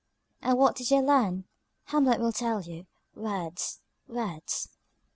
[0.41, 1.43] And what did they learn?
[1.83, 4.69] Hamlet will tell you words words.